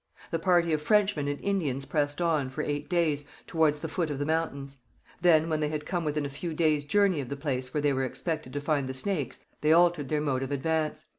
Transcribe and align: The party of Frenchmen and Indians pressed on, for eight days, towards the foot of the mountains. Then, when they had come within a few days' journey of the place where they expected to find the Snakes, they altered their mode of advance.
The 0.31 0.39
party 0.39 0.73
of 0.73 0.81
Frenchmen 0.81 1.27
and 1.27 1.39
Indians 1.41 1.85
pressed 1.85 2.19
on, 2.23 2.49
for 2.49 2.63
eight 2.63 2.89
days, 2.89 3.23
towards 3.45 3.81
the 3.81 3.87
foot 3.87 4.09
of 4.09 4.17
the 4.17 4.25
mountains. 4.25 4.77
Then, 5.21 5.47
when 5.47 5.59
they 5.59 5.69
had 5.69 5.85
come 5.85 6.03
within 6.05 6.25
a 6.25 6.27
few 6.27 6.55
days' 6.55 6.83
journey 6.85 7.21
of 7.21 7.29
the 7.29 7.35
place 7.37 7.71
where 7.71 7.81
they 7.81 7.91
expected 8.03 8.51
to 8.53 8.61
find 8.61 8.89
the 8.89 8.95
Snakes, 8.95 9.41
they 9.61 9.71
altered 9.71 10.09
their 10.09 10.19
mode 10.19 10.41
of 10.41 10.51
advance. 10.51 11.05